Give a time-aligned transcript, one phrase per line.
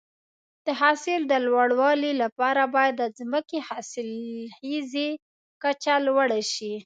[0.65, 5.09] د حاصل د لوړوالي لپاره باید د ځمکې حاصلخیزي
[5.63, 6.73] کچه لوړه شي.